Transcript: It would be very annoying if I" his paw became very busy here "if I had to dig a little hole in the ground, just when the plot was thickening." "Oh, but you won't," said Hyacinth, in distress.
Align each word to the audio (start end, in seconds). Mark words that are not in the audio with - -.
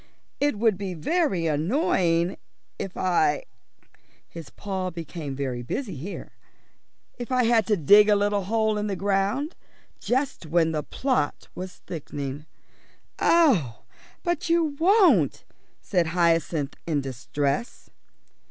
It 0.39 0.57
would 0.57 0.79
be 0.79 0.95
very 0.95 1.45
annoying 1.45 2.37
if 2.79 2.97
I" 2.97 3.43
his 4.27 4.49
paw 4.49 4.89
became 4.89 5.35
very 5.35 5.61
busy 5.61 5.95
here 5.95 6.31
"if 7.19 7.31
I 7.31 7.43
had 7.43 7.67
to 7.67 7.77
dig 7.77 8.09
a 8.09 8.15
little 8.15 8.45
hole 8.45 8.79
in 8.79 8.87
the 8.87 8.95
ground, 8.95 9.55
just 9.99 10.47
when 10.47 10.71
the 10.71 10.81
plot 10.81 11.49
was 11.53 11.83
thickening." 11.85 12.47
"Oh, 13.19 13.83
but 14.23 14.49
you 14.49 14.75
won't," 14.79 15.43
said 15.83 16.07
Hyacinth, 16.07 16.73
in 16.87 17.01
distress. 17.01 17.91